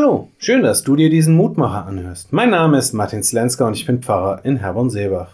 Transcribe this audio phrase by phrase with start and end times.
[0.00, 2.32] Hallo, schön, dass du dir diesen Mutmacher anhörst.
[2.32, 5.30] Mein Name ist Martin Slenska und ich bin Pfarrer in Herborn-Seebach.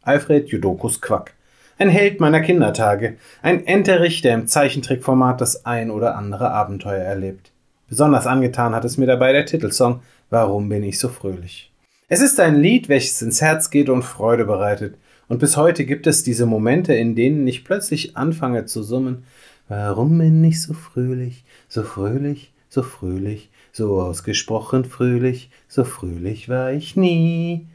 [0.00, 1.34] Alfred Judokus Quack.
[1.76, 3.18] Ein Held meiner Kindertage.
[3.42, 7.52] Ein Enterich, der im Zeichentrickformat das ein oder andere Abenteuer erlebt.
[7.90, 10.00] Besonders angetan hat es mir dabei der Titelsong
[10.30, 11.70] Warum bin ich so fröhlich?
[12.08, 14.96] Es ist ein Lied, welches ins Herz geht und Freude bereitet.
[15.28, 19.24] Und bis heute gibt es diese Momente, in denen ich plötzlich anfange zu summen.
[19.68, 26.72] Warum bin ich so fröhlich, so fröhlich, so fröhlich, so ausgesprochen fröhlich, so fröhlich war
[26.72, 27.66] ich nie.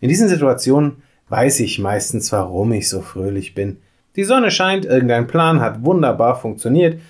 [0.00, 3.78] In diesen Situationen weiß ich meistens, warum ich so fröhlich bin.
[4.16, 7.00] Die Sonne scheint, irgendein Plan hat wunderbar funktioniert,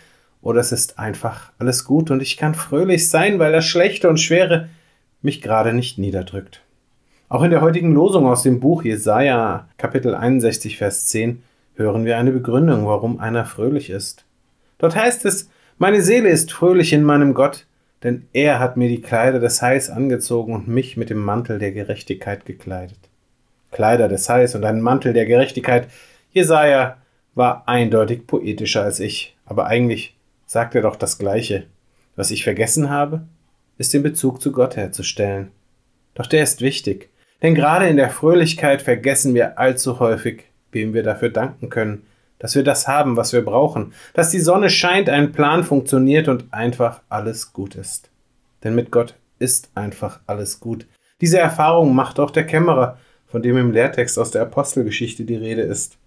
[0.43, 4.21] oder es ist einfach alles gut und ich kann fröhlich sein, weil das Schlechte und
[4.21, 4.69] Schwere
[5.21, 6.62] mich gerade nicht niederdrückt.
[7.29, 11.43] Auch in der heutigen Losung aus dem Buch Jesaja, Kapitel 61, Vers 10,
[11.74, 14.24] hören wir eine Begründung, warum einer fröhlich ist.
[14.79, 17.66] Dort heißt es, meine Seele ist fröhlich in meinem Gott,
[18.03, 21.73] denn er hat mir die Kleider des Heils angezogen und mich mit dem Mantel der
[21.73, 22.99] Gerechtigkeit gekleidet.
[23.71, 25.88] Kleider des Heils und ein Mantel der Gerechtigkeit.
[26.30, 26.99] Jesaja
[27.35, 30.16] war eindeutig poetischer als ich, aber eigentlich
[30.47, 31.65] sagt er doch das Gleiche.
[32.15, 33.27] Was ich vergessen habe,
[33.77, 35.51] ist den Bezug zu Gott herzustellen.
[36.15, 37.10] Doch der ist wichtig,
[37.43, 42.07] denn gerade in der Fröhlichkeit vergessen wir allzu häufig, wem wir dafür danken können,
[42.38, 46.52] dass wir das haben, was wir brauchen, dass die Sonne scheint, ein Plan funktioniert und
[46.52, 48.10] einfach alles gut ist.
[48.65, 50.87] Denn mit Gott ist einfach alles gut.
[51.20, 55.62] Diese Erfahrung macht auch der Kämmerer, von dem im Lehrtext aus der Apostelgeschichte die Rede
[55.62, 55.98] ist.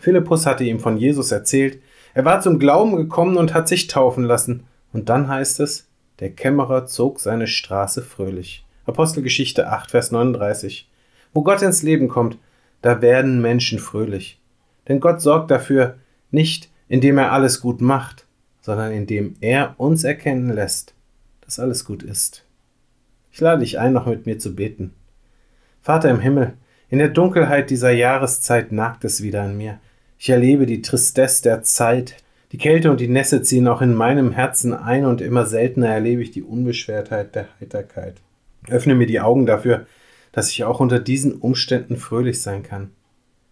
[0.00, 1.80] Philippus hatte ihm von Jesus erzählt,
[2.14, 4.64] er war zum Glauben gekommen und hat sich taufen lassen.
[4.92, 5.86] Und dann heißt es,
[6.18, 8.64] der Kämmerer zog seine Straße fröhlich.
[8.86, 10.88] Apostelgeschichte 8, Vers 39.
[11.32, 12.38] Wo Gott ins Leben kommt,
[12.82, 14.39] da werden Menschen fröhlich.
[14.90, 15.98] Denn Gott sorgt dafür
[16.32, 18.26] nicht, indem er alles gut macht,
[18.60, 20.94] sondern indem er uns erkennen lässt,
[21.42, 22.44] dass alles gut ist.
[23.30, 24.92] Ich lade dich ein, noch mit mir zu beten.
[25.80, 26.54] Vater im Himmel,
[26.88, 29.78] in der Dunkelheit dieser Jahreszeit nagt es wieder an mir.
[30.18, 32.16] Ich erlebe die Tristesse der Zeit.
[32.50, 36.20] Die Kälte und die Nässe ziehen auch in meinem Herzen ein und immer seltener erlebe
[36.20, 38.16] ich die Unbeschwertheit der Heiterkeit.
[38.68, 39.86] Öffne mir die Augen dafür,
[40.32, 42.90] dass ich auch unter diesen Umständen fröhlich sein kann,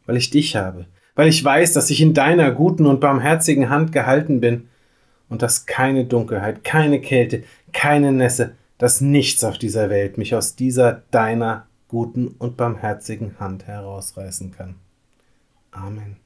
[0.04, 0.86] weil ich dich habe,
[1.18, 4.68] weil ich weiß, dass ich in deiner guten und barmherzigen Hand gehalten bin
[5.28, 7.42] und dass keine Dunkelheit, keine Kälte,
[7.72, 13.66] keine Nässe, dass nichts auf dieser Welt mich aus dieser deiner guten und barmherzigen Hand
[13.66, 14.76] herausreißen kann.
[15.72, 16.18] Amen.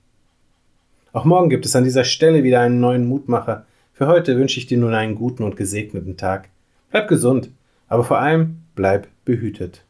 [1.14, 3.64] Auch morgen gibt es an dieser Stelle wieder einen neuen Mutmacher.
[3.94, 6.50] Für heute wünsche ich dir nun einen guten und gesegneten Tag.
[6.90, 7.48] Bleib gesund,
[7.88, 9.86] aber vor allem bleib behütet.